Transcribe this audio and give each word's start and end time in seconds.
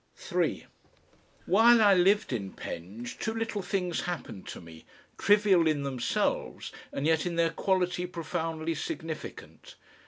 3 0.15 0.65
While 1.45 1.79
I 1.79 1.93
lived 1.93 2.33
at 2.33 2.55
Penge 2.55 3.19
two 3.19 3.35
little 3.35 3.61
things 3.61 4.01
happened 4.01 4.47
to 4.47 4.59
me, 4.59 4.83
trivial 5.19 5.67
in 5.67 5.83
themselves 5.83 6.71
and 6.91 7.05
yet 7.05 7.27
in 7.27 7.35
their 7.35 7.51
quality 7.51 8.07
profoundly 8.07 8.73
significant. 8.73 9.75